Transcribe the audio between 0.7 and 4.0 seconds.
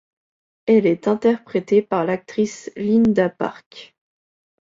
est interprétée par l'actrice Linda Park.